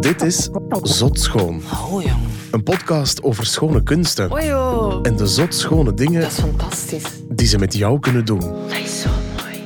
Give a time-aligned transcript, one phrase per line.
[0.00, 0.48] Dit is
[0.82, 2.16] Zot Schoon, Oh, jong.
[2.50, 4.98] een podcast over schone kunsten Oh, joh.
[5.02, 7.02] en de zot schone dingen Dat is fantastisch.
[7.28, 8.40] die ze met jou kunnen doen.
[8.40, 9.62] Dat is zo mooi.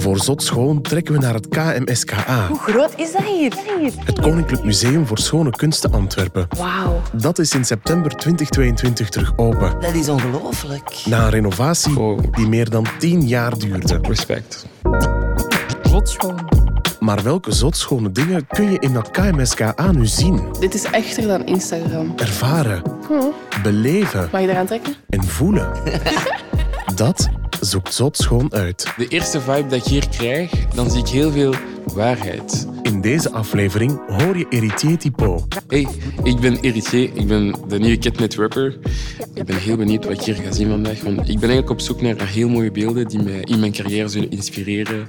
[0.00, 3.52] Voor Zot Schoon trekken we naar het KMSKA, Hoe groot is dat hier?
[4.04, 6.46] het Koninklijk Museum voor Schone Kunsten Antwerpen.
[6.58, 7.00] Wauw.
[7.12, 9.80] Dat is in september 2022 terug open.
[9.80, 11.02] Dat is ongelooflijk.
[11.04, 12.18] Na een renovatie Oh.
[12.32, 13.98] die meer dan 10 jaar duurde.
[14.02, 14.66] Respect.
[15.82, 16.59] Zotschoon.
[17.00, 21.44] Maar welke zotschone dingen kun je in dat KMSKA nu zien, Dit is echter dan
[21.46, 22.12] Instagram.
[22.16, 22.82] ervaren,
[23.62, 24.94] beleven Mag je eraan trekken?
[25.08, 25.72] en voelen?
[26.94, 27.28] Dat
[27.60, 28.92] zoekt Zotschoon uit.
[28.96, 32.68] De eerste vibe dat ik hier krijg, dan zie ik heel veel waarheid.
[32.82, 35.86] In deze aflevering hoor je Héritier Tipo, Hey,
[36.22, 38.78] ik ben Héritier, ik ben de nieuwe Catnet rapper.
[39.34, 41.00] Ik ben heel benieuwd wat ik hier ga zien vandaag.
[41.00, 44.08] Want ik ben eigenlijk op zoek naar heel mooie beelden die mij in mijn carrière
[44.08, 45.08] zullen inspireren,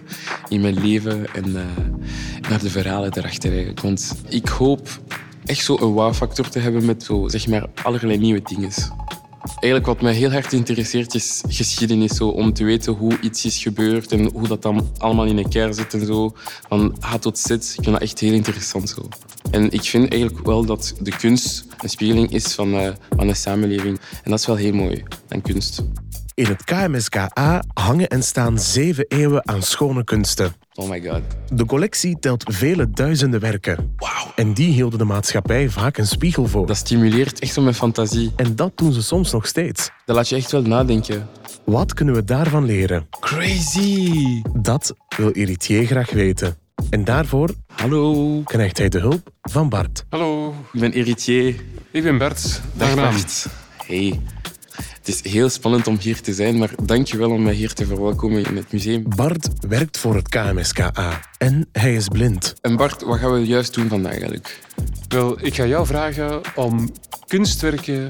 [0.49, 3.81] in mijn leven en eh, naar de verhalen erachter eigenlijk.
[3.81, 4.87] Want ik hoop
[5.45, 8.71] echt zo een wow-factor te hebben met zo, zeg maar, allerlei nieuwe dingen.
[9.43, 13.57] Eigenlijk wat mij heel hard interesseert is geschiedenis, zo, om te weten hoe iets is
[13.57, 16.33] gebeurd en hoe dat dan allemaal in elkaar zit en zo.
[16.67, 19.07] Van A tot Z, ik vind dat echt heel interessant zo.
[19.51, 23.35] En ik vind eigenlijk wel dat de kunst een spiegeling is van, eh, van een
[23.35, 23.99] samenleving.
[24.23, 25.83] En dat is wel heel mooi aan kunst.
[26.33, 30.60] In het KMSKA hangen en staan zeven eeuwen aan schone kunsten.
[30.75, 31.21] Oh my god.
[31.53, 33.93] De collectie telt vele duizenden werken.
[33.97, 34.31] Wauw.
[34.35, 36.67] En die hielden de maatschappij vaak een spiegel voor.
[36.67, 38.31] Dat stimuleert echt zo mijn fantasie.
[38.35, 39.89] En dat doen ze soms nog steeds.
[40.05, 41.27] Dat laat je echt wel nadenken.
[41.65, 43.07] Wat kunnen we daarvan leren?
[43.19, 44.41] Crazy.
[44.53, 46.55] Dat wil Héritier graag weten.
[46.89, 48.41] En daarvoor Hallo.
[48.43, 50.05] krijgt hij de hulp van Bart.
[50.09, 51.55] Hallo, Ik ben Héritier.
[51.91, 52.61] ik ben Bert.
[52.73, 52.95] Dag.
[52.95, 53.45] Bart.
[53.85, 54.19] Hey.
[55.01, 57.73] Het is heel spannend om hier te zijn, maar dank je wel om mij hier
[57.73, 59.03] te verwelkomen in het museum.
[59.15, 62.53] Bart werkt voor het KMSKA en hij is blind.
[62.61, 64.59] En Bart, wat gaan we juist doen vandaag eigenlijk?
[65.07, 66.91] Wel, ik ga jou vragen om
[67.27, 68.09] kunstwerken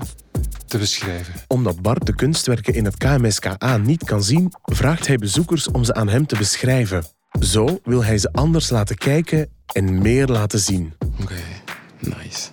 [0.67, 1.33] te beschrijven.
[1.47, 5.93] Omdat Bart de kunstwerken in het KMSKA niet kan zien, vraagt hij bezoekers om ze
[5.93, 7.03] aan hem te beschrijven.
[7.39, 10.93] Zo wil hij ze anders laten kijken en meer laten zien.
[11.21, 11.41] Oké,
[11.99, 12.49] nice.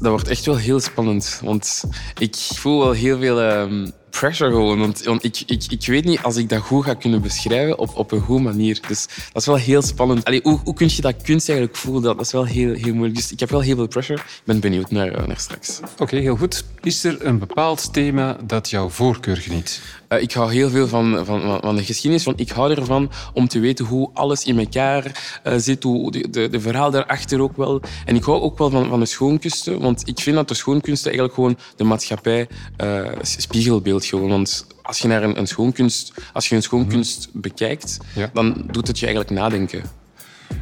[0.00, 1.84] Dat wordt echt wel heel spannend, want
[2.18, 4.78] ik voel wel heel veel ehm, pressure gewoon.
[4.78, 7.96] Want, want ik, ik, ik weet niet als ik dat goed ga kunnen beschrijven op,
[7.96, 8.80] op een goede manier.
[8.88, 10.24] Dus dat is wel heel spannend.
[10.24, 12.02] Allee, hoe, hoe kun je dat kunst eigenlijk voelen?
[12.02, 13.14] Dat, is wel heel, heel moeilijk.
[13.14, 14.20] Dus ik heb wel heel veel pressure.
[14.20, 15.80] Ik ben benieuwd naar, eh, naar straks.
[15.98, 16.64] Oké, heel goed.
[16.82, 19.80] Is er een bepaald thema dat jouw voorkeur geniet?
[20.10, 22.24] Eh, ik hou heel veel van, van, van de geschiedenis.
[22.24, 25.82] Want ik hou ervan om te weten hoe alles in elkaar eh, zit.
[25.82, 27.80] Hoe de, de, de verhaal daarachter ook wel.
[28.04, 29.80] En ik hou ook wel van, van de schoonkunsten.
[29.80, 34.28] Want ik vind dat de schoonkunsten eigenlijk gewoon de maatschappij eh, spiegelbeeld gewoon.
[34.28, 38.30] Want als je naar een, een schoonkunst, als je een schoonkunst bekijkt, Ja.
[38.32, 39.82] dan doet het je eigenlijk nadenken.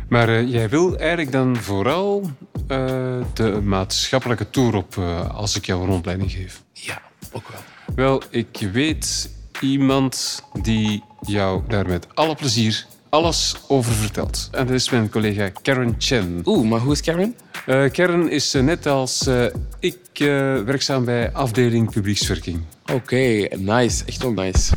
[0.08, 2.30] Maar eh, jij wil eigenlijk dan vooral
[2.66, 6.62] eh, de maatschappelijke tour op eh, als ik jou een rondleiding geef.
[6.72, 7.60] Ja, ook wel.
[7.94, 14.48] Wel, ik weet iemand die jou daar met alle plezier alles over vertelt.
[14.52, 16.42] En dat is mijn collega Karen Chen.
[16.44, 17.34] Oeh, maar hoe is Karen?
[17.66, 19.44] Eh, Karen is eh, net als eh,
[19.80, 20.26] ik eh,
[20.62, 22.60] werkzaam bij afdeling publiekswerking.
[22.92, 24.04] Oké, nice.
[24.04, 24.72] Echt wel nice.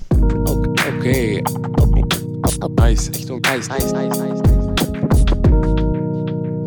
[0.95, 1.41] Oké.
[2.75, 3.69] Nice, echt wel nice.
[3.69, 4.41] nice, nice, nice.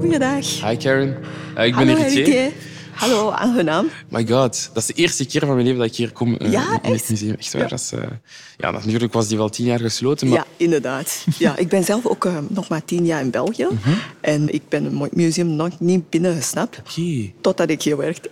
[0.00, 0.68] Goeiedag.
[0.68, 1.08] Hi Karen.
[1.08, 2.52] Ik ben Hallo, Héritier.
[2.94, 3.88] Hallo, aangenaam.
[4.08, 6.52] My god, dat is de eerste keer van mijn leven dat ik hier kom eh,
[6.52, 7.08] Ja, in het echt?
[7.10, 7.34] museum.
[7.38, 7.62] Echt waar.
[7.62, 7.68] Ja.
[7.68, 8.00] Dat is, eh,
[8.56, 11.24] ja, natuurlijk was die wel tien jaar gesloten, maar Ja, inderdaad.
[11.38, 13.66] Ja, ik ben zelf ook eh, nog maar tien jaar in België.
[13.70, 13.90] Mhm.
[14.20, 16.78] En ik ben het museum nog niet binnengesnapt.
[16.78, 18.30] oké, Totdat ik hier werkte.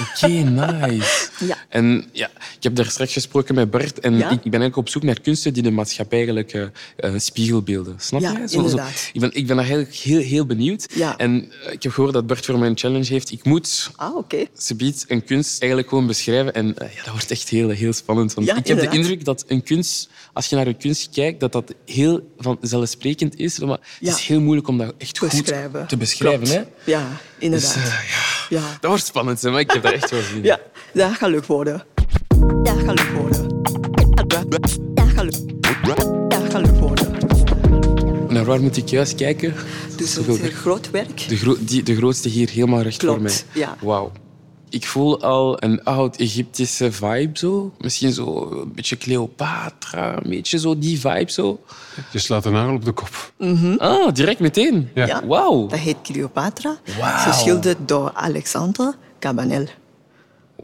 [0.00, 1.12] oké, nice.
[1.46, 1.56] Ja.
[1.68, 2.26] En ja,
[2.56, 4.30] ik heb daar straks gesproken met Bert en Ja?
[4.30, 6.52] ik, ben eigenlijk op zoek naar kunsten die de maatschappij eigenlijk
[6.96, 7.94] eh, spiegelbeelden.
[7.98, 8.46] Snap Ja, je?
[8.56, 9.10] inderdaad.
[9.12, 10.86] ik, ben, ik ben daar eigenlijk heel, heel benieuwd.
[10.94, 11.16] Ja.
[11.16, 13.30] En ik heb gehoord dat Bert voor mij een challenge heeft.
[13.32, 14.44] Ik moet Ah, oké.
[14.58, 16.54] ze biedt een kunst eigenlijk gewoon beschrijven.
[16.54, 18.34] En eh, ja, dat wordt echt heel, heel spannend.
[18.34, 18.94] Want Ja, ik heb de inderdaad.
[19.04, 23.58] indruk dat een kunst, als je naar een kunst kijkt, dat dat heel vanzelfsprekend is.
[23.58, 25.80] Maar het is heel moeilijk om dat echt Beschrijven.
[25.80, 26.46] goed te beschrijven.
[26.46, 26.54] Klopt.
[26.84, 26.90] Hè?
[26.92, 27.08] Ja,
[27.38, 27.74] inderdaad.
[27.74, 27.98] Dus, eh,
[28.48, 30.42] ja, dat wordt spannend, hè, maar ik heb daar echt wel zin in.
[30.42, 30.60] ja,
[30.94, 31.84] dat gaat leuk worden.
[32.62, 33.62] Dat gaat leuk worden.
[34.26, 34.50] Dat
[34.90, 37.12] Dat gaat leuk worden.
[38.28, 39.54] Naar waar moet ik juist kijken?
[39.96, 41.28] Dus is een groot werk.
[41.28, 43.32] De, gro die, de grootste hier, helemaal recht voor mij.
[43.32, 43.76] Klopt, ja.
[43.80, 44.12] Wauw.
[44.68, 47.72] Ik voel al een oud-Egyptische vibe zo.
[47.78, 51.60] Misschien zo een beetje Cleopatra, een beetje zo die vibe zo.
[52.12, 53.32] Je slaat de nagel op de kop.
[53.78, 54.90] Ah, direct meteen.
[54.94, 55.06] Ja.
[55.06, 55.26] Ja.
[55.26, 55.66] Wauw.
[55.66, 56.78] Dat heet Cleopatra.
[56.98, 57.32] Wauw.
[57.32, 59.66] Geschilderd door Alexander Cabanel.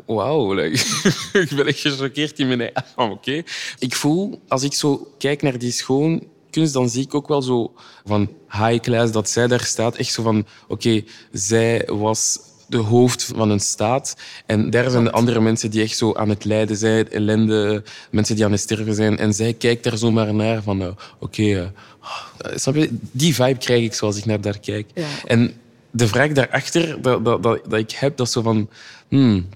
[0.06, 0.85] Wauw, like,
[1.43, 2.85] ik ben echt gechoqueerd in mijn eigen.
[2.94, 3.43] Ah, Oké.
[3.79, 7.43] Ik voel, als ik zo kijk naar die schoon, kunst, dan zie ik ook wel
[7.43, 7.73] zo
[8.05, 9.97] van high class dat zij daar staat.
[9.97, 11.02] Echt zo van, oké,
[11.32, 12.38] zij was
[12.70, 14.17] de hoofd van een staat.
[14.47, 18.35] En daar zijn de andere mensen die echt zo aan het lijden zijn, ellende, mensen
[18.37, 19.19] die aan het sterven zijn.
[19.19, 20.88] En zij kijkt daar zomaar naar van, eh,
[21.19, 21.67] oké, eh,
[22.00, 22.88] ah, snap je?
[23.12, 24.91] Die vibe krijg ik zoals ik naar daar kijk.
[24.94, 25.06] Ja.
[25.26, 25.52] En
[25.91, 28.69] de vraag daarachter dat, dat, dat, dat ik heb, dat is zo van,
[29.08, 29.49] hmm,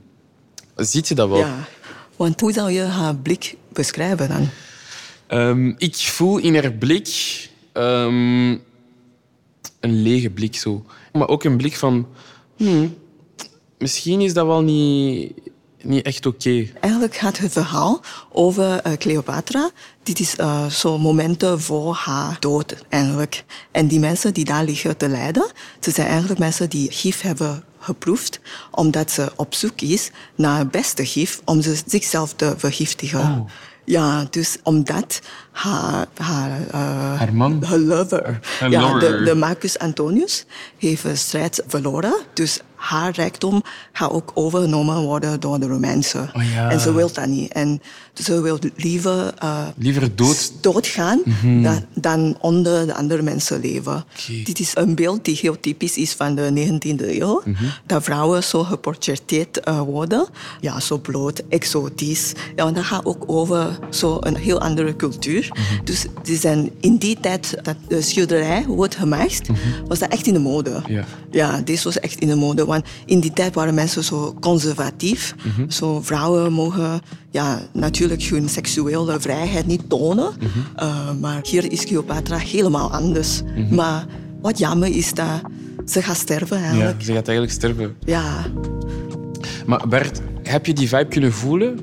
[0.77, 1.39] ziet je dat wel?
[1.39, 1.69] Ja.
[2.17, 4.49] Want hoe zou je haar blik beschrijven dan?
[5.27, 7.09] Ehm, ik voel in haar blik
[7.73, 8.51] ehm,
[9.81, 10.85] een lege blik zo.
[11.13, 12.07] Maar ook een blik van...
[12.57, 12.95] hmm,
[13.79, 15.33] misschien is dat wel niet,
[15.83, 16.67] niet echt oké.
[16.81, 18.01] Eigenlijk gaat het verhaal
[18.33, 19.71] over eh, Cleopatra.
[20.03, 23.45] Dit is eh, zo momenten voor haar dood eigenlijk.
[23.71, 25.51] En die mensen die daar liggen te lijden,
[25.81, 30.71] ze zijn eigenlijk mensen die gif hebben geproefd, omdat ze op zoek is naar het
[30.71, 33.47] beste gif om ze zichzelf te vergiftigen.
[33.85, 35.21] Ja, dus omdat
[35.51, 37.63] haar, haar, eh, Haar man?
[37.65, 38.41] haar lover,
[38.71, 39.19] ja, lover.
[39.19, 40.45] De, de Marcus Antonius,
[40.79, 42.15] heeft een strijd verloren.
[42.33, 46.31] Dus haar rijkdom gaat ook overgenomen worden door de Romeinsen.
[46.35, 46.71] Oh ja.
[46.71, 47.53] En ze wil dat niet.
[47.53, 47.83] En
[48.15, 50.53] ze wil liever uh, Liever dood.
[50.61, 51.23] doodgaan
[51.63, 54.05] dan, dan onder de andere mensen leven.
[54.45, 57.43] Dit is een beeld die heel typisch is van de 19e eeuw.
[57.87, 60.27] Dat vrouwen zo geportretteerd eh, worden.
[60.61, 62.33] Ja, zo bloot, exotisch.
[62.57, 65.53] Ja, en dat gaat ook over zo een heel andere cultuur.
[65.85, 69.49] Dus die zijn in die tijd dat de schilderij wordt gemaakt,
[69.87, 70.83] was dat echt in de mode.
[71.31, 72.65] Ja, dit was echt in de mode.
[72.75, 75.35] Want in die tijd waren mensen zo conservatief.
[75.69, 77.01] Zo vrouwen mogen
[77.31, 80.33] ja, natuurlijk hun seksuele vrijheid niet tonen.
[80.83, 83.43] Uh, maar hier is Cleopatra helemaal anders.
[83.71, 84.07] Maar
[84.41, 85.41] wat jammer is dat
[85.87, 87.03] ze gaat sterven Ja, eigenlijk.
[87.03, 87.97] ze gaat eigenlijk sterven.
[88.05, 88.45] Ja.
[89.67, 91.81] Maar Bert, heb je die vibe kunnen voelen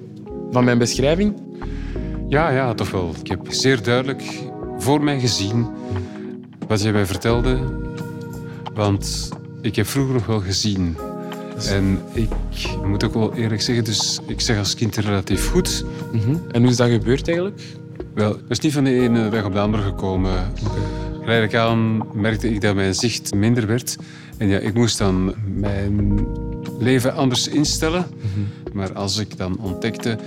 [0.51, 1.35] van mijn beschrijving?
[2.29, 3.13] Ja, ja, toch wel.
[3.23, 4.23] Ik heb zeer duidelijk
[4.77, 5.67] voor mij gezien
[6.67, 7.59] wat jij mij vertelde.
[8.73, 9.29] Want
[9.61, 10.97] ik heb vroeger nog wel gezien.
[11.69, 12.29] En ik
[12.85, 15.85] moet ook wel eerlijk zeggen, dus ik zeg als kind relatief goed.
[16.11, 16.35] Mhm.
[16.51, 17.61] En hoe is dat gebeurd eigenlijk?
[18.13, 20.53] Wel, dat is niet van de ene dag op de andere gekomen.
[21.19, 23.97] Geleidelijk aan merkte ik dat mijn zicht minder werd.
[24.37, 26.25] En ja, ik moest dan mijn
[26.81, 28.05] leven anders instellen.
[28.73, 30.17] Maar als ik dan ontdekte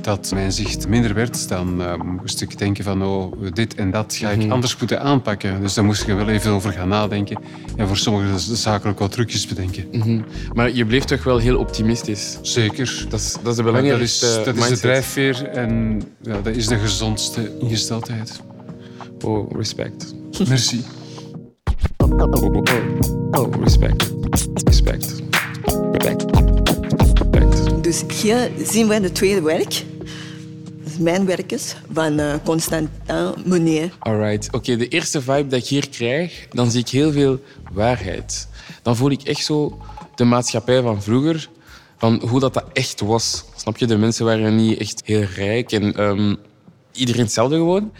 [0.00, 4.14] dat mijn zicht minder werd, dan eh, moest ik denken van oh, dit en dat
[4.14, 5.60] ga ik anders moeten aanpakken.
[5.60, 7.38] Dus daar moest ik er wel even over gaan nadenken.
[7.76, 9.84] En voor sommige zaken ook wel trucjes bedenken.
[9.92, 10.20] Mhm.
[10.52, 12.38] Maar je bleef toch wel heel optimistisch.
[12.42, 13.06] Zeker.
[13.08, 16.40] Dat is, dat is de Maar dat belangrijkste is, dat is de drijfveer en ja,
[16.40, 18.40] dat is de gezondste ingesteldheid.
[19.24, 20.14] Oh, respect.
[20.48, 20.84] Merci.
[21.96, 22.54] Oh, oh,
[23.30, 24.12] oh, respect.
[24.64, 25.22] Respect.
[27.80, 29.84] Dus hier zien we het tweede werk.
[30.98, 32.90] Mijn werk is van eh, Constantin
[33.44, 33.92] Meunier.
[33.98, 34.52] Alright.
[34.52, 37.40] Oké, de eerste vibe dat ik hier krijg, dan zie ik heel veel
[37.72, 38.48] waarheid.
[38.82, 39.78] Dan voel ik echt zo
[40.14, 41.48] de maatschappij van vroeger,
[41.98, 43.44] van hoe dat, dat echt was.
[43.56, 43.86] Snap je?
[43.86, 46.34] De mensen waren niet echt heel rijk en ehm,
[46.94, 47.92] iedereen hetzelfde gewoon.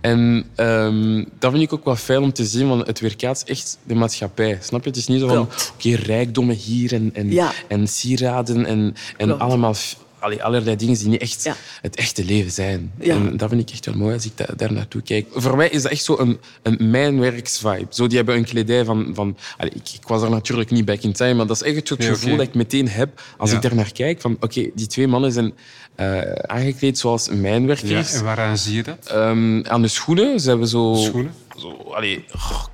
[0.00, 3.78] En ehm, dat vind ik ook wel fijn om te zien, want het weerkaatst echt
[3.82, 4.58] de maatschappij.
[4.62, 4.88] Snap je?
[4.88, 7.52] Het is niet zo van, oké, rijkdommen hier en, en, Ja.
[7.68, 9.40] en sieraden en, en Klopt.
[9.40, 9.74] allemaal...
[10.20, 11.56] allee, allerlei dingen die niet echt Ja.
[11.82, 12.92] het echte leven zijn.
[13.00, 13.14] Ja.
[13.14, 15.26] En dat vind ik echt wel mooi als ik da- daar naartoe kijk.
[15.32, 17.86] Voor mij is dat echt zo een, een mijnwerksvibe.
[17.90, 19.10] Zo, die hebben een kledij van...
[19.14, 21.88] van allee, ik, ik was er natuurlijk niet back in time, maar dat is echt
[21.88, 23.56] het Nee, gevoel dat ik meteen heb als Ja.
[23.56, 24.20] ik daar naar kijk.
[24.20, 25.52] Van, oké, die twee mannen zijn
[25.94, 28.12] eh, aangekleed zoals Ja, mijnwerkers.
[28.12, 29.06] en waaraan zie je dat?
[29.06, 30.94] Ehm, aan de schoenen, ze hebben zo...
[30.94, 31.32] Schoenen?
[31.58, 32.64] Zo, allee, oh,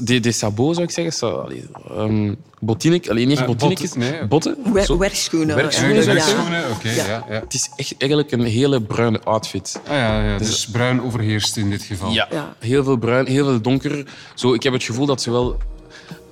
[0.00, 1.12] de, de sabot zou ik zeggen.
[1.14, 1.64] Zo, allee,
[1.96, 4.26] ehm, bottine, allee, niet botten, nee.
[4.26, 4.56] botten.
[4.72, 5.56] Wer- werkschoenen.
[5.56, 7.06] Werkschoenen, oké, Ja.
[7.06, 7.24] ja.
[7.28, 9.80] Ja, Het is echt eigenlijk een hele bruine outfit.
[9.86, 10.38] Ah, ja, ja.
[10.38, 12.10] Dus bruin overheerst in dit geval.
[12.12, 12.28] Ja.
[12.30, 12.54] Ja.
[12.58, 14.06] heel veel bruin, heel veel donker.
[14.34, 15.56] Zo, ik heb het gevoel dat ze wel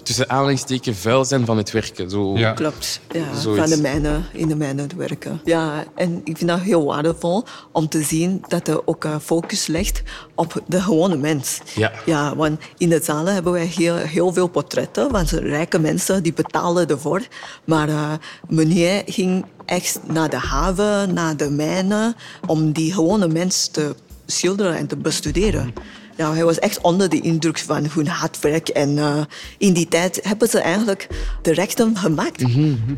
[0.07, 2.11] tussen aanhalingstekens vuil zijn van het werken.
[2.11, 2.39] Zo.
[2.39, 2.53] Ja.
[2.53, 3.61] Klopt, ja, Zoiets.
[3.61, 5.41] van de mijnen, in de mijnen te werken.
[5.45, 9.67] Ja, en ik vind dat heel waardevol om te zien dat er ook eh, focus
[9.67, 10.03] ligt
[10.35, 11.61] op de gewone mens.
[11.75, 11.93] Ja.
[12.05, 16.33] ja want in de zalen hebben wij heel, heel veel portretten van rijke mensen die
[16.33, 17.23] betalen ervoor.
[17.65, 18.13] Maar eh
[18.49, 22.15] meneer ging echt naar de haven, naar de mijnen,
[22.47, 23.95] om die gewone mens te
[24.27, 25.73] schilderen en te bestuderen.
[26.17, 28.69] Ja, hij was echt onder de indruk van hun hard werk.
[28.69, 29.21] En eh,
[29.59, 31.09] in die tijd hebben ze eigenlijk
[31.43, 32.43] de rechten gemaakt.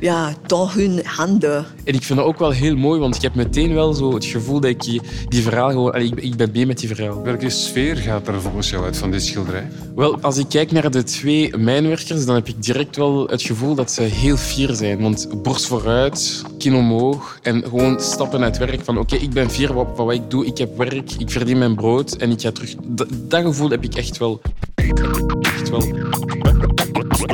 [0.00, 1.66] Ja, door hun handen.
[1.84, 4.24] En ik vind dat ook wel heel mooi, want ik heb meteen wel zo het
[4.24, 5.92] gevoel dat ik die- die verhaal gewoon...
[5.92, 7.22] allee, ik, ik ben mee met die verhaal.
[7.22, 9.68] Welke sfeer gaat er volgens jou uit van dit schilderij?
[9.96, 13.74] Wel, als ik kijk naar de twee mijnwerkers, dan heb ik direct wel het gevoel
[13.74, 15.00] dat ze heel fier zijn.
[15.00, 19.50] Want borst vooruit, kin omhoog en gewoon stappen naar het werk van oké, ik ben
[19.50, 22.40] fier van van wat ik doe, ik heb werk, ik verdien mijn brood en ik
[22.40, 22.74] ga terug...
[23.12, 24.40] Dat- gevoel heb ik echt wel.
[24.74, 25.80] Echt wel.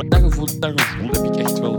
[0.07, 1.75] Dat gevoel, dat gevoel heb ik echt wel.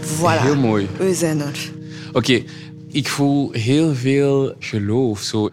[0.00, 0.42] Voilà.
[0.42, 0.88] Heel mooi.
[0.96, 1.70] We zijn er.
[2.12, 2.42] Oké,
[2.90, 5.20] ik voel heel veel geloof.
[5.20, 5.48] Zo.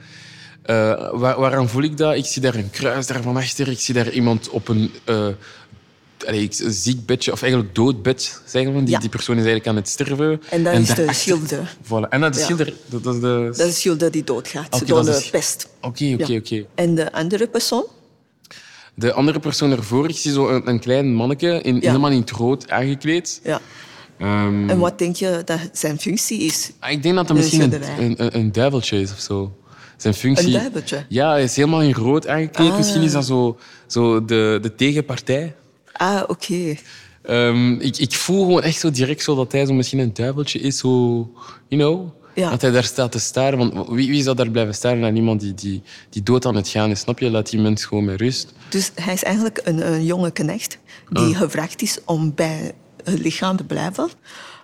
[0.66, 2.16] Waar, waaraan voel ik dat?
[2.16, 3.68] Ik zie daar een kruis daar van achter.
[3.68, 5.28] Ik zie daar iemand op een, eh
[6.28, 8.80] allee, een ziek bedje, of eigenlijk doodbed, zeggen we.
[8.84, 9.00] Die, Ja.
[9.00, 10.42] die persoon is eigenlijk aan het sterven.
[10.50, 11.76] En dat is de schilder.
[11.84, 12.10] Voilà.
[12.10, 12.46] En dat is Ja.
[12.46, 12.74] schilder.
[12.86, 13.44] Dat, dat is de...
[13.58, 15.68] Dat is de schilder die doodgaat Oké, door de pest.
[15.82, 16.66] Oké, oké, oké.
[16.76, 17.86] En de andere persoon?
[18.94, 22.32] De andere persoon ervoor, ik zie zo een, een klein manneke, in, helemaal in het
[22.32, 23.40] rood aangekleed.
[23.44, 23.60] Ja.
[24.18, 26.72] Ehm, En wat denk je dat zijn functie is?
[26.80, 27.84] Ah, Ik denk dat dat misschien een,
[28.18, 29.54] een, een duiveltje is of zo.
[29.98, 30.46] Zijn functie...
[30.46, 31.06] Een duiveltje?
[31.10, 32.70] Ja, hij is helemaal in rood aangekleed.
[32.72, 32.78] Ah.
[32.78, 33.58] Misschien is dat zo,
[33.88, 35.56] zo de, de tegenpartij.
[36.00, 36.76] Ah, oké.
[37.22, 40.60] Ehm, ik, ik voel gewoon echt zo direct zo dat hij zo misschien een duiveltje
[40.60, 40.78] is.
[40.78, 40.88] Zo,
[41.68, 42.10] you know?
[42.34, 42.50] Ja.
[42.50, 43.58] Dat hij daar staat te staren.
[43.58, 46.68] Want wie, wie zou daar blijven staren naar iemand die, die, die dood aan het
[46.68, 47.00] gaan is?
[47.00, 47.30] Snap je?
[47.30, 48.54] Laat die mens gewoon met rust.
[48.70, 50.78] Dus hij is eigenlijk een, een jonge knecht
[51.10, 52.72] die gevraagd is om bij
[53.04, 54.10] het lichaam te blijven.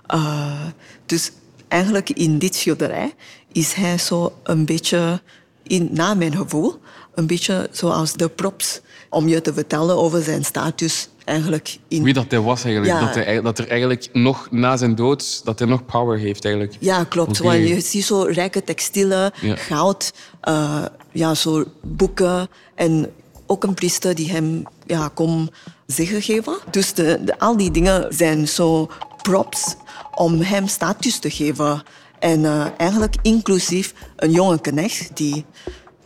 [0.08, 0.68] Eh,
[1.06, 1.32] dus
[1.68, 3.14] eigenlijk in dit schilderij
[3.52, 5.22] is hij zo een beetje,
[5.64, 6.80] in, na mijn gevoel,
[7.16, 12.14] een beetje zoals de props om je te vertellen over zijn status eigenlijk in Wie
[12.14, 12.94] dat hij was eigenlijk.
[12.94, 13.06] Ja.
[13.06, 16.76] Dat, hij, dat er eigenlijk nog na zijn dood, dat hij nog power heeft eigenlijk.
[16.80, 17.38] Ja, klopt.
[17.38, 19.56] Want je ziet zo rijke textielen, Ja.
[19.56, 23.12] goud, eh, ja, zo boeken en
[23.46, 25.50] ook een priester die hem ja, kon
[25.86, 26.58] zeggen geven.
[26.72, 28.90] Dus de, de- al die dingen zijn zo
[29.22, 29.76] props
[30.16, 31.84] om hem status te geven.
[32.20, 35.46] En eh, eigenlijk inclusief een jonge knecht die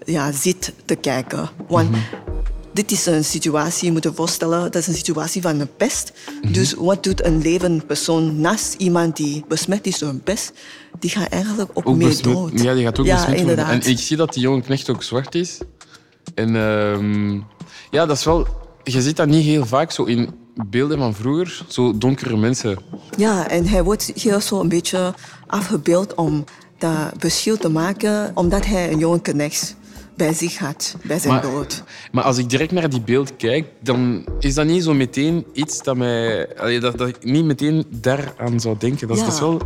[0.05, 1.49] ja, zit te kijken.
[1.67, 1.89] Want
[2.79, 6.11] dit is een situatie, je moet je voorstellen, dat is een situatie van een pest.
[6.51, 10.51] Dus wat doet een levend persoon naast iemand die besmet is door een pest?
[10.99, 12.61] Die gaat eigenlijk ook, Ook mee besmet- dood.
[12.61, 13.49] Ja, die gaat ook ja, besmet worden.
[13.49, 13.83] inderdaad.
[13.85, 15.57] En ik zie dat die jonge knecht ook zwart is.
[16.35, 17.33] En ehm,
[17.91, 18.47] ja, dat is wel...
[18.83, 20.29] Je ziet dat niet heel vaak zo in
[20.69, 21.65] beelden van vroeger.
[21.67, 22.77] Zo donkere mensen.
[23.17, 25.13] Ja, en hij wordt hier zo een beetje
[25.47, 26.43] afgebeeld om
[26.77, 29.75] dat verschil te maken, omdat hij een jonge knecht
[30.19, 31.83] bij zich had, bij zijn Maar, dood.
[32.11, 35.83] maar als ik direct naar die beeld kijk, dan is dat niet zo meteen iets
[35.83, 36.47] dat mij...
[36.79, 39.07] dat, dat ik niet meteen daaraan zou denken.
[39.07, 39.29] Dat, is- Ja.
[39.29, 39.61] dat is wel...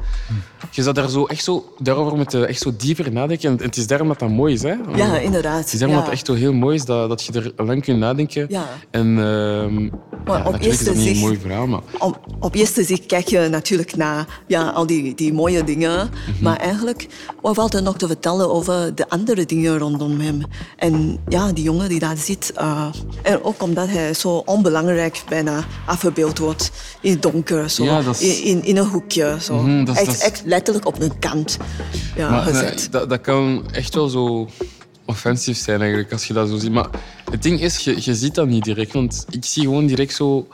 [0.72, 3.50] Je zou daar zo echt zo, daarover moeten echt zo dieper nadenken.
[3.51, 4.62] En het is daarom dat dat mooi is.
[4.62, 4.75] Hè?
[4.95, 5.63] Ja, inderdaad.
[5.63, 6.03] Het is daarom ja.
[6.03, 8.45] dat het echt zo heel mooi is dat, dat je er lang kunt nadenken.
[8.50, 8.65] Ja.
[8.91, 9.89] En ehm
[10.25, 11.81] Maar ja, op is eerste dat niet een zicht- mooi verhaal, maar...
[11.99, 16.09] Op, op eerste zicht kijk je natuurlijk naar ja, al die, die mooie dingen.
[16.09, 16.43] Mhm.
[16.43, 17.07] Maar eigenlijk,
[17.41, 20.41] wat valt er nog te vertellen over de andere dingen rondom hem?
[20.77, 22.51] En ja, die jongen die daar zit.
[22.55, 22.87] eh,
[23.21, 26.71] en ook omdat hij zo onbelangrijk bijna afgebeeld wordt.
[27.01, 27.83] In het donker, zo.
[27.83, 29.37] Ja, is- in, in, een hoekje.
[29.41, 29.55] Zo.
[29.61, 31.57] Mhm, dat is- echt, dat is- echt letterlijk op een kant
[32.15, 32.85] ja, Maar gezet.
[32.85, 34.47] eh, dat, dat kan echt wel zo
[35.05, 36.72] offensief zijn eigenlijk, als je dat zo ziet.
[36.72, 36.89] Maar
[37.31, 38.93] het ding is, je, je ziet dat niet direct.
[38.93, 40.48] Want ik zie gewoon direct zo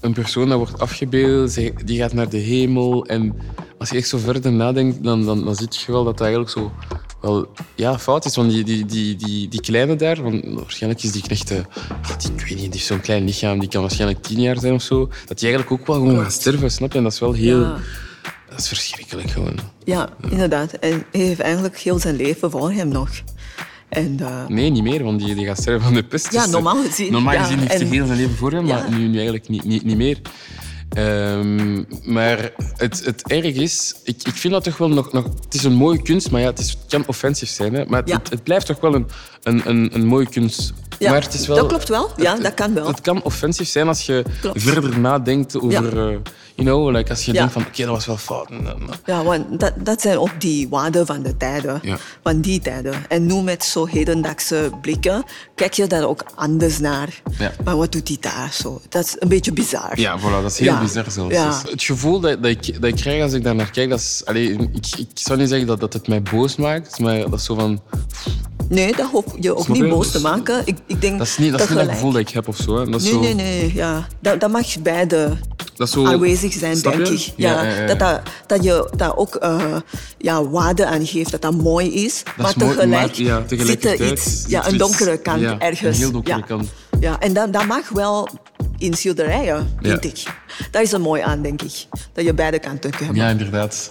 [0.00, 1.54] een persoon dat wordt afgebeeld,
[1.86, 3.06] die gaat naar de hemel.
[3.06, 3.34] En
[3.78, 6.50] als je echt zo verder nadenkt, dan, dan, dan zie je wel dat dat eigenlijk
[6.50, 6.72] zo
[7.20, 8.36] wel ja, fout is.
[8.36, 11.58] Want die, die, die, die, die kleine daar, want waarschijnlijk is die knecht, eh,
[12.18, 14.74] die, ik weet niet, die heeft zo'n klein lichaam, die kan waarschijnlijk tien jaar zijn
[14.74, 15.08] of zo.
[15.26, 16.98] Dat die eigenlijk ook wel gewoon gaat sterven, snap je?
[16.98, 17.60] En dat is wel heel...
[17.60, 17.76] Ja.
[18.50, 19.58] Dat is verschrikkelijk gewoon.
[19.84, 20.72] Ja, inderdaad.
[20.72, 23.10] En hij heeft eigenlijk heel zijn leven voor hem nog.
[23.90, 26.32] En, eh, Nee, niet meer, want die, die gaat sterven van de pest.
[26.32, 28.52] Ja, Dus, normaal eh, gezien, Normaal ja, gezien heeft hij en- heel zijn leven voor
[28.52, 28.74] hem, Ja.
[28.78, 30.18] maar nu, nu eigenlijk niet, niet, niet meer.
[30.90, 35.24] Ehm, maar het, het erg is, ik, ik vind dat toch wel nog, nog...
[35.44, 37.74] Het is een mooie kunst, maar ja, het, is, het kan offensief zijn.
[37.74, 38.16] Hè, maar Ja.
[38.18, 39.06] het, het blijft toch wel een,
[39.42, 40.72] een, een, een mooie kunst.
[40.98, 42.10] Ja, maar het is wel, dat klopt wel.
[42.16, 42.86] Ja, het- dat kan wel.
[42.86, 44.62] Het kan offensief zijn als je Klopt.
[44.62, 46.08] verder nadenkt over...
[46.10, 46.16] eh,
[46.62, 47.38] you know, like als je Ja.
[47.38, 48.48] denkt van, oké, dat was wel fout.
[49.06, 51.78] Ja, want dat, dat zijn ook die waarden van de tijden.
[51.82, 51.96] Ja.
[52.22, 52.94] Van die tijden.
[53.08, 55.24] En nu met zo hedendaagse blikken
[55.54, 57.22] kijk je daar ook anders naar.
[57.38, 57.52] Ja.
[57.64, 58.80] Maar wat doet die daar zo?
[58.88, 60.00] Dat is een beetje bizar.
[60.00, 61.34] Ja, voilà, dat is heel bizar zelfs.
[61.62, 63.98] Dus het gevoel dat, dat, ik, dat ik krijg als ik daar naar kijk, dat
[63.98, 64.22] is...
[64.24, 67.44] Allee, ik, ik zou niet zeggen dat, dat het mij boos maakt, maar dat is
[67.44, 67.80] zo van...
[68.68, 70.62] Nee, dat hoef je ook niet boos te maken.
[70.64, 72.56] Ik, ik denk Dat is niet dat, is niet tegelijk- gevoel dat ik heb of
[72.56, 72.78] zo.
[72.78, 72.90] Hè.
[72.90, 73.74] Dat is Nee, zo, nee, nee.
[73.74, 74.06] Ja.
[74.20, 75.36] Dat, dat mag beide
[75.76, 77.14] Dat is zo, aanwezig zijn, Snap denk je?
[77.14, 77.32] ik.
[77.36, 77.86] Ja, Ja, ja, ja.
[77.86, 79.76] Dat, dat, dat je daar ook eh,
[80.18, 82.22] ja, waarde aan geeft, dat dat mooi is.
[82.36, 85.96] maar is mooi, tegelijk, maar zit er iets, ja, een donkere kant ja, ergens.
[85.96, 86.44] een heel donkere ja.
[86.44, 86.68] kant.
[87.00, 88.28] Ja, en dat, dat mag wel
[88.78, 90.22] in schilderijen, vind ik.
[90.70, 91.86] Dat is er mooi aan, denk ik.
[92.12, 93.22] Dat je beide kanten kunt hebben.
[93.22, 93.88] Ja, inderdaad.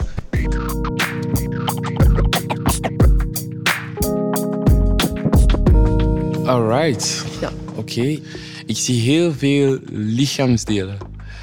[6.46, 7.24] Alright.
[7.42, 7.52] Ja.
[7.76, 8.20] Oké.
[8.66, 10.98] Ik zie heel veel lichaamsdelen.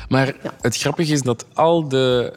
[0.09, 0.55] Maar Ja.
[0.61, 2.33] het grappige is dat al de,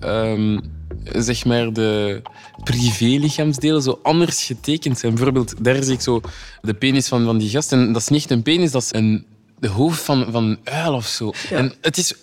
[0.00, 0.58] ehm,
[1.04, 2.22] zeg maar, de
[2.64, 5.14] privé-lichaamsdelen zo anders getekend zijn.
[5.14, 6.20] Bijvoorbeeld, daar zie ik zo
[6.62, 7.72] de penis van, van die gast.
[7.72, 9.26] En dat is niet een penis, dat is een,
[9.58, 11.32] de hoofd van, van een uil of zo.
[11.50, 11.56] Ja.
[11.56, 12.14] En het is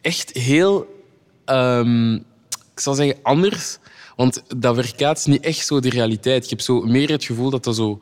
[0.00, 0.86] echt heel,
[1.44, 3.78] ehm, ik zal zeggen, anders.
[4.16, 6.42] Want dat weerkaatst niet echt zo de realiteit.
[6.44, 8.00] Je hebt zo meer het gevoel dat dat zo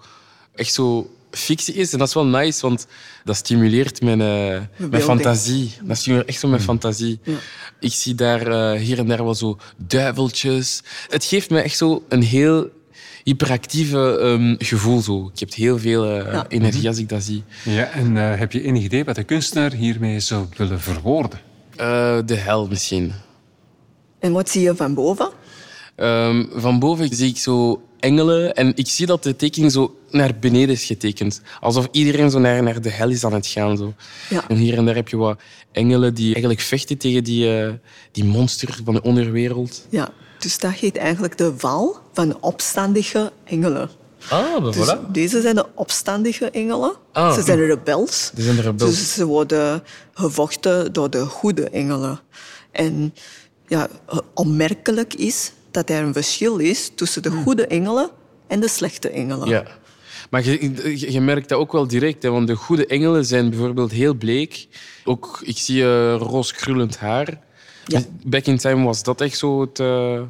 [0.55, 1.93] echt zo fictie is.
[1.93, 2.87] En dat is wel nice, want
[3.25, 5.73] dat stimuleert mijn, eh, mijn fantasie.
[5.83, 7.21] Dat stimuleert echt zo mijn fantasie.
[7.23, 7.37] Ja.
[7.81, 10.83] Ik zie daar eh, hier en daar wel zo duiveltjes.
[11.09, 12.69] Het geeft me echt zo een heel
[13.25, 15.01] hyperactieve ehm, gevoel.
[15.01, 15.31] Zo.
[15.35, 16.45] Ik heb heel veel eh, Ja.
[16.49, 17.45] energie als ik dat zie.
[17.65, 21.41] Ja, en eh, heb je enig idee wat de kunstenaar hiermee zou willen verwoorden?
[21.77, 23.13] Eh, de hel misschien.
[24.19, 25.31] En wat zie je van boven?
[25.97, 30.39] Ehm, van boven zie ik zo engelen en ik zie dat de tekening zo naar
[30.41, 31.41] beneden is getekend.
[31.61, 33.77] Alsof iedereen zo naar, naar de hel is aan het gaan.
[33.77, 33.95] Zo.
[34.31, 34.49] Ja.
[34.49, 35.41] En hier en daar heb je wat
[35.73, 37.73] engelen die eigenlijk vechten tegen die, eh,
[38.13, 39.87] die monster van de onderwereld.
[39.91, 43.91] Ja, dus dat heet eigenlijk de val van de opstandige engelen.
[44.29, 46.95] Ah, Dus deze zijn de opstandige engelen.
[47.13, 47.35] Ah.
[47.35, 48.31] Ze zijn rebels.
[48.35, 48.91] Die zijn de rebels.
[48.91, 49.83] Dus ze worden
[50.13, 52.21] gevochten door de goede engelen.
[52.71, 53.15] En
[53.67, 53.89] ja,
[54.35, 58.11] onmerkelijk is dat er een verschil is tussen de goede engelen
[58.47, 59.49] en de slechte engelen.
[59.49, 59.65] Ja.
[60.31, 63.91] Maar je, je- merkt dat ook wel direct, hè, want de goede engelen zijn bijvoorbeeld
[63.93, 64.67] heel bleek.
[65.05, 67.41] Ook, ik zie eh roos krullend haar.
[67.85, 68.01] Ja.
[68.27, 69.81] Back in time was dat echt zo het...
[69.81, 70.21] eh,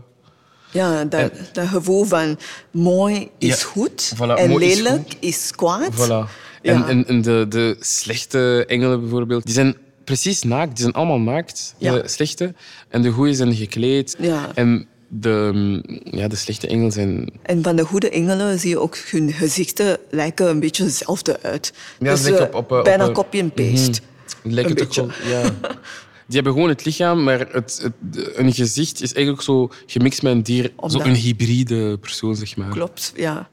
[0.71, 2.39] Ja, dat, dat gevoel van
[2.71, 5.93] mooi is Ja, goed voilà, en is lelijk is, kwaad.
[5.95, 6.31] Voilà.
[6.63, 6.89] Ja.
[6.89, 10.71] En, en, de, de slechte engelen bijvoorbeeld, die zijn precies naakt.
[10.71, 12.55] Die zijn allemaal naakt, de slechte.
[12.89, 14.17] En de goeie zijn gekleed.
[14.19, 14.51] Ja.
[14.55, 15.83] En de, mm,
[16.19, 17.31] ja, de slechte engelen zijn...
[17.43, 21.73] En van de goede engelen zie je ook hun gezichten lijken een beetje hetzelfde uit.
[21.99, 24.01] Ja, dus eh, op- op, eh, bijna op, eh, copy and paste.
[24.43, 25.29] Lijken Een toch beetje.
[25.31, 25.51] wel- ja.
[26.27, 27.93] Die hebben gewoon het lichaam, maar het, het,
[28.37, 30.73] een gezicht is eigenlijk zo gemixt met een dier.
[30.77, 32.69] Omdat- Zo een hybride persoon, zeg maar.
[32.71, 33.49] Klopt, ja.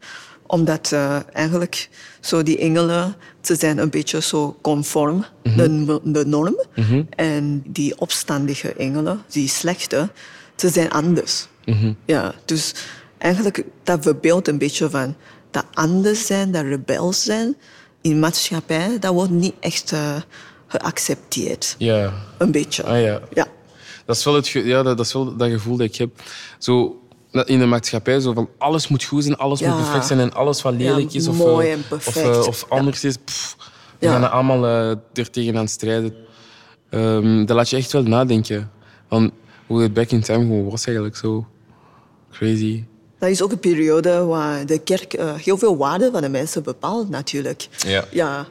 [0.47, 0.95] Omdat
[1.33, 1.89] eigenlijk
[2.19, 5.57] zo die engelen, ze zijn een beetje zo conform Mhm.
[5.85, 6.55] de, de norm.
[7.09, 10.09] En die opstandige engelen, die slechte,
[10.59, 11.47] ze zijn anders.
[11.65, 11.93] Mhm.
[12.05, 12.73] Ja, dus
[13.17, 15.15] eigenlijk dat verbeeldt een beetje van
[15.51, 17.55] dat anders zijn, dat rebels zijn
[18.01, 20.15] in maatschappij, dat wordt niet echt eh,
[20.67, 21.75] geaccepteerd.
[21.77, 22.13] Ja.
[22.37, 22.83] Een beetje.
[22.83, 23.19] Ah ja.
[23.33, 23.47] Ja.
[24.05, 26.09] Dat is wel, het ja, dat, dat is wel dat gevoel dat ik heb.
[26.57, 26.99] Zo,
[27.31, 29.69] in de maatschappij, zo van alles moet goed zijn, alles Ja.
[29.73, 32.17] moet perfect zijn en alles wat lelijk is of, mooi eh, en of, perfect.
[32.35, 33.55] eh, of anders is, pff,
[33.99, 34.11] we Ja.
[34.11, 34.65] gaan er allemaal
[35.13, 36.13] er tegenaan strijden.
[36.89, 38.71] Ehm, dat laat je echt wel nadenken.
[39.09, 39.31] Van
[39.69, 41.47] hoe het back in time gewoon was eigenlijk zo
[42.31, 42.83] crazy.
[43.19, 46.63] Dat is ook een periode waar de kerk eh, heel veel waarde van de mensen
[46.63, 47.67] bepaalt, natuurlijk.
[47.77, 48.05] Ja.
[48.11, 48.47] Ja,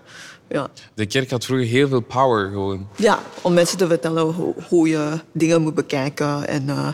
[0.48, 0.68] ja.
[0.94, 2.88] De kerk had vroeger heel veel power gewoon.
[2.96, 6.48] ja om mensen te vertellen hoe, hoe je dingen moet bekijken.
[6.48, 6.88] En eh,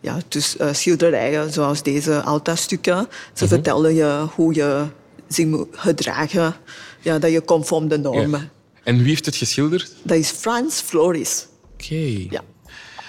[0.00, 4.84] ja, dus eh, schilderijen zoals deze altaarstukken, ze vertellen je hoe je
[5.28, 6.54] zich moet gedragen.
[7.00, 8.40] Ja, dat je conform de normen.
[8.40, 8.50] Ja.
[8.82, 9.92] En wie heeft het geschilderd?
[10.02, 11.46] Dat is Frans Floris.
[11.72, 12.26] Oké.
[12.30, 12.42] Ja.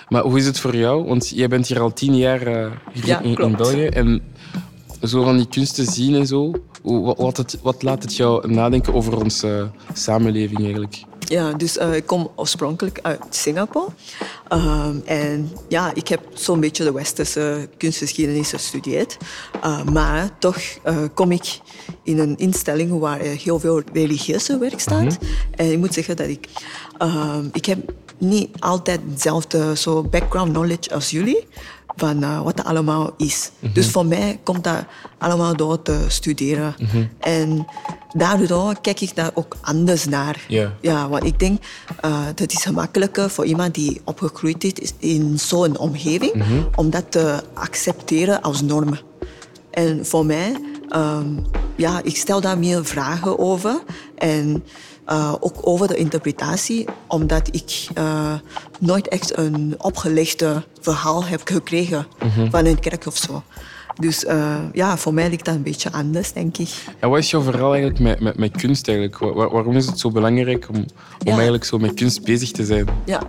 [0.10, 1.06] Maar hoe is het voor jou?
[1.06, 3.56] Want jij bent hier al tien jaar eh, hier Ja, in.
[3.56, 3.86] België.
[3.86, 4.22] En
[5.04, 6.52] zo van die kunsten zien en zo.
[6.84, 11.04] Wat, wat, het, wat laat het jou nadenken over onze samenleving eigenlijk?
[11.20, 13.88] Ja, dus eh, ik kom oorspronkelijk uit Singapore.
[14.48, 19.18] Ehm, en ja, ik heb zo'n beetje de westerse kunstgeschiedenis gestudeerd.
[19.64, 21.60] Uh, maar toch eh, kom ik
[22.04, 25.18] in een instelling waar heel veel religieuze werk staat.
[25.56, 26.48] En ik moet zeggen dat ik...
[26.98, 31.48] ehm, ik heb niet altijd hetzelfde zo background knowledge als jullie
[31.98, 33.52] van eh, wat dat allemaal is.
[33.74, 34.86] Dus voor mij komt dat
[35.18, 36.76] allemaal door te studeren.
[37.20, 37.68] En
[38.12, 40.46] daardoor kijk ik daar ook anders naar.
[40.48, 40.74] Ja.
[40.82, 41.62] Ja, want ik denk
[42.06, 46.44] uh, dat is gemakkelijker voor iemand die opgegroeid is in zo'n omgeving
[46.76, 48.98] om dat te accepteren als norm.
[49.72, 50.56] En voor mij,
[50.90, 51.28] ehm,
[51.76, 53.82] ja, ik stel daar meer vragen over.
[54.16, 54.64] En
[55.10, 58.34] uh, ook over de interpretatie, omdat ik uh,
[58.80, 62.06] nooit echt een opgelegde verhaal heb gekregen
[62.50, 63.44] van een kerk of zo.
[64.00, 66.70] Dus uh, ja, voor mij ligt dat een beetje anders, denk ik.
[67.00, 69.18] En wat is jouw verhaal eigenlijk met, met, met kunst eigenlijk?
[69.20, 70.86] Waar- waarom is het zo belangrijk om, om
[71.20, 71.32] Ja.
[71.34, 72.88] eigenlijk zo met kunst bezig te zijn?
[73.06, 73.22] Ja,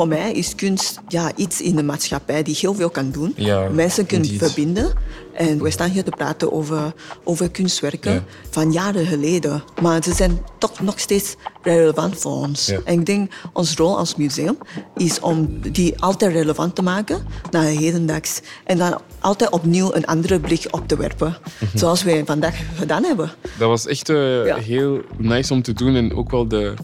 [0.00, 3.32] voor mij is kunst ja, iets in de maatschappij die heel veel kan doen.
[3.36, 4.48] Ja, Mensen kunnen indeed.
[4.48, 4.92] verbinden
[5.32, 6.92] En we staan hier te praten over,
[7.24, 8.24] over kunstwerken Ja.
[8.50, 9.62] van jaren geleden.
[9.82, 12.66] Maar ze zijn toch nog steeds relevant voor ons.
[12.66, 12.78] Ja.
[12.84, 14.58] En ik denk, ons rol als museum
[14.96, 18.40] is om die altijd relevant te maken naar hedendaags.
[18.64, 21.36] En dan altijd opnieuw een andere blik op te werpen.
[21.58, 21.78] Mhm.
[21.78, 23.30] Zoals wij vandaag gedaan hebben.
[23.58, 25.94] Dat was echt eh, heel nice om te doen.
[25.96, 26.74] En ook wel de,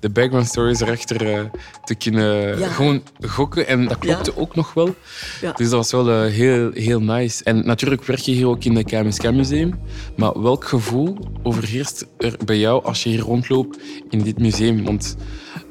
[0.00, 1.40] de background stories erachter eh,
[1.84, 2.68] te kunnen Ja.
[2.68, 3.66] gewoon gokken.
[3.66, 4.40] En dat klopte Ja.
[4.40, 4.94] ook nog wel.
[5.40, 5.52] Ja.
[5.52, 7.44] Dus dat was wel eh, heel, heel nice.
[7.44, 9.78] En natuurlijk werk je hier ook in het KMSK-museum.
[10.16, 13.78] Maar welk gevoel overheerst er bij jou als je hier rondloopt
[14.10, 14.84] in dit museum?
[14.84, 15.16] Want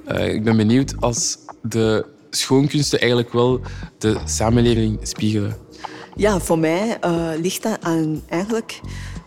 [0.05, 3.61] eh, ik ben benieuwd als de schoonkunsten eigenlijk wel
[3.97, 5.55] de samenleving spiegelen.
[6.15, 6.97] Ja, voor mij
[7.41, 8.79] ligt dat aan eigenlijk...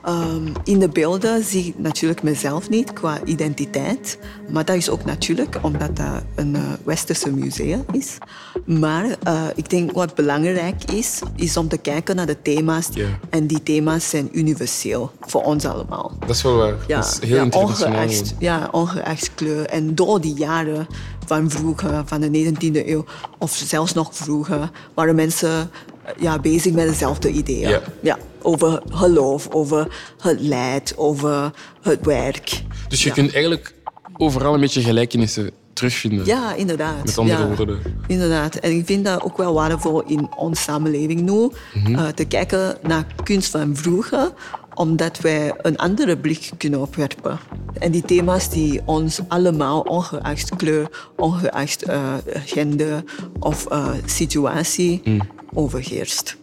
[0.08, 4.18] ehm, in de beelden zie ik natuurlijk mezelf niet qua identiteit.
[4.48, 8.18] Maar dat is ook natuurlijk omdat dat een eh, westerse museum is.
[8.64, 12.88] Maar eh, ik denk wat belangrijk is, is om te kijken naar de thema's.
[13.30, 16.12] En die thema's zijn universeel voor ons allemaal.
[16.20, 16.74] Dat is wel waar.
[16.86, 18.02] Ja, dat is heel ja, internationaal.
[18.02, 19.66] ongeacht, ja, ongeacht kleur.
[19.66, 20.86] En door die jaren
[21.26, 23.04] van vroeger, van de 19e eeuw,
[23.38, 25.70] of zelfs nog vroeger, waren mensen
[26.04, 27.80] eh, ja, bezig met dezelfde ideeën.
[28.00, 28.18] Ja.
[28.42, 29.88] Over geloof, over
[30.20, 32.62] het leid, over het werk.
[32.88, 33.14] Dus je Ja.
[33.14, 33.74] kunt eigenlijk
[34.16, 36.27] overal een beetje gelijkenissen terugvinden.
[36.27, 37.05] Ja, inderdaad.
[37.05, 37.55] Met andere ja.
[37.57, 37.79] woorden.
[38.07, 38.55] Inderdaad.
[38.57, 41.51] En ik vind dat ook wel waardevol in onze samenleving nu.
[41.74, 41.94] Mhm.
[41.94, 44.33] eh, te kijken naar kunst van vroeger,
[44.74, 47.38] omdat wij een andere blik kunnen opwerpen.
[47.79, 53.05] En die thema's die ons allemaal, ongeacht kleur, ongeacht eh, gender
[53.40, 55.20] of eh, situatie, Mhm.
[55.55, 56.37] overheerst.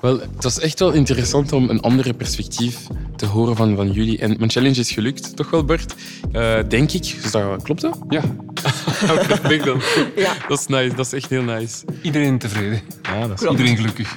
[0.00, 4.18] Wel, het was echt wel interessant om een andere perspectief te horen van, van jullie.
[4.18, 5.94] En mijn challenge is gelukt, toch wel, Bart?
[6.32, 7.16] Eh, denk ik.
[7.22, 7.98] Dus dat, klopt dat?
[8.08, 8.22] Ja,
[9.28, 9.80] Perfect dan.
[10.16, 10.34] Ja.
[10.48, 10.94] Dat is nice.
[10.96, 11.84] Dat is echt heel nice.
[12.02, 12.80] iedereen tevreden.
[13.02, 14.16] Ja, dat is Iedereen gelukkig.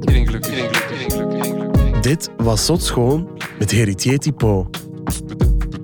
[0.00, 0.26] Iedereen gelukkig.
[0.26, 0.50] Iedereen gelukkig.
[0.50, 0.90] Iedereen gelukkig.
[0.90, 2.00] Iedereen gelukkig.
[2.00, 3.28] Dit was Zot Schoon
[3.58, 4.70] met Heritier Tipo.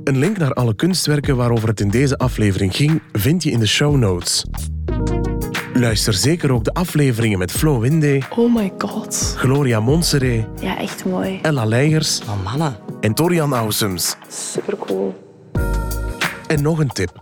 [0.05, 3.67] Een link naar alle kunstwerken waarover het in deze aflevering ging, vind je in de
[3.67, 4.45] show notes.
[5.77, 9.35] Luister zeker ook de afleveringen met Flo Winde, Oh my god.
[9.39, 11.39] Gloria Monseré, Ja, echt mooi.
[11.43, 14.17] Ella Leijers Maar mannen, en Torian Ausums.
[14.29, 15.15] Super cool.
[16.47, 17.19] En nog een tip.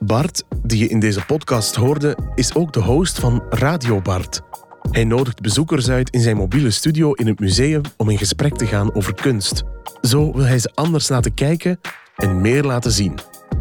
[0.00, 4.40] Bart, die je in deze podcast hoorde, is ook de host van Radio Bart.
[4.90, 8.66] Hij nodigt bezoekers uit in zijn mobiele studio in het museum om in gesprek te
[8.66, 9.62] gaan over kunst.
[10.00, 11.80] Zo wil hij ze anders laten kijken
[12.16, 13.18] en meer laten zien.